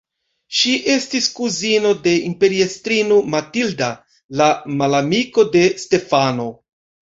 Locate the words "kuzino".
1.39-1.91